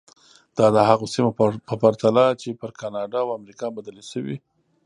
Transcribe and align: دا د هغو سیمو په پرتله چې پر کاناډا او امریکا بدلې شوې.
دا 0.57 0.67
د 0.75 0.77
هغو 0.89 1.05
سیمو 1.13 1.31
په 1.69 1.75
پرتله 1.83 2.25
چې 2.41 2.49
پر 2.61 2.71
کاناډا 2.79 3.19
او 3.23 3.29
امریکا 3.39 3.67
بدلې 3.77 4.03
شوې. 4.11 4.37